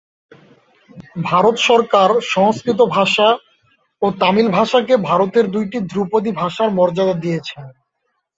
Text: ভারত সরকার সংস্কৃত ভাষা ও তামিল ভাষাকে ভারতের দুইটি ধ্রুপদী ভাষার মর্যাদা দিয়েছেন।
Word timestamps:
ভারত 1.23 1.55
সরকার 1.67 2.09
সংস্কৃত 2.31 2.79
ভাষা 2.95 3.27
ও 4.01 4.15
তামিল 4.21 4.47
ভাষাকে 4.57 4.93
ভারতের 5.09 5.45
দুইটি 5.47 5.77
ধ্রুপদী 5.91 6.31
ভাষার 6.41 6.69
মর্যাদা 6.77 7.15
দিয়েছেন। 7.23 7.63